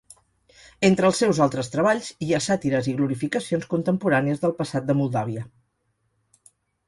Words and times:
Entre 0.87 1.07
els 1.09 1.19
seus 1.23 1.41
altres 1.45 1.69
treballs 1.75 2.07
hi 2.27 2.31
ha 2.33 2.39
sàtires 2.45 2.89
i 2.93 2.97
glorificacions 3.01 3.69
contemporànies 3.75 4.41
del 4.45 4.57
passat 4.63 4.87
de 4.87 4.99
Moldàvia. 5.03 5.45